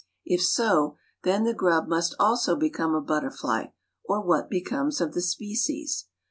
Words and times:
If 0.25 0.41
so, 0.41 0.95
then 1.23 1.43
the 1.43 1.53
grub 1.53 1.87
must 1.87 2.15
also 2.19 2.55
become 2.55 2.95
a 2.95 3.01
butterfly, 3.01 3.65
or 4.03 4.19
what 4.19 4.49
becomes 4.49 4.99
of 4.99 5.13
the 5.13 5.21
species? 5.21 6.05